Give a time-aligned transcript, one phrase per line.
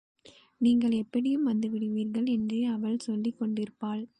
[0.61, 4.03] நீங்கள் எப்படியும் வந்து விடுவீர்கள் என்றே அவள் சொல்லிக் கொண்டிருப்பாள்.